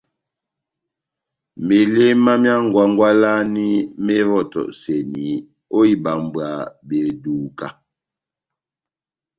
Meléma 1.67 2.33
myá 2.41 2.55
ngwangwalani 2.65 3.67
méwɔtɔseni 4.05 5.27
o 5.77 5.79
ibambwa 5.93 6.47
beduka. 6.87 7.67